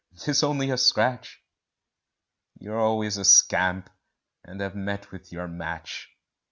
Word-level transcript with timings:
'tis 0.17 0.41
only 0.41 0.71
a 0.71 0.79
scratch 0.79 1.43
(You 2.57 2.71
were 2.71 2.79
always 2.79 3.17
a 3.17 3.23
scamp 3.23 3.87
and 4.43 4.59
have 4.59 4.73
met 4.75 5.11
with 5.11 5.31
your 5.31 5.47
match!) 5.47 6.09